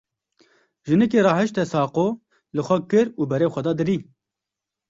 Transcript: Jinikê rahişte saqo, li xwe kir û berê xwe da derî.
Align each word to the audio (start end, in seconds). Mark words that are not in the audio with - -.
Jinikê 0.87 1.19
rahişte 1.25 1.63
saqo, 1.71 2.07
li 2.55 2.61
xwe 2.67 2.77
kir 2.89 3.07
û 3.21 3.21
berê 3.29 3.47
xwe 3.53 3.61
da 3.65 3.73
derî. 3.79 3.97